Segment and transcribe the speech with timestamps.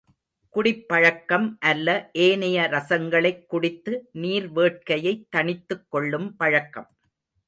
[0.49, 2.09] குடிப்பழக்கம் அல்ல
[2.13, 4.09] ஏனைய ரசங்களைக் குடித்து
[4.11, 6.89] நீர் வேட்கையைத் தணித்துக் கொள்ளும் பழக்கம்.